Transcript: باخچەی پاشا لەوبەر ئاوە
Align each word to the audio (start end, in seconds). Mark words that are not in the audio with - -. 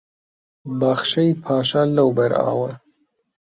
باخچەی 0.79 1.31
پاشا 1.43 1.83
لەوبەر 1.95 2.31
ئاوە 2.41 2.71